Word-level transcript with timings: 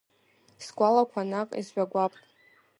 Сгәалақәа 0.65 1.21
наҟ 1.29 1.49
изжәагәап… 1.59 2.13